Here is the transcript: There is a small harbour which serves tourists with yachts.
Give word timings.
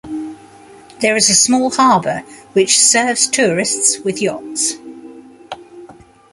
There 1.01 1.15
is 1.15 1.29
a 1.29 1.35
small 1.35 1.69
harbour 1.69 2.21
which 2.53 2.79
serves 2.79 3.27
tourists 3.27 3.99
with 3.99 4.19
yachts. 4.19 4.73